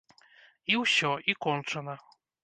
[0.71, 1.95] І ўсё, і кончана.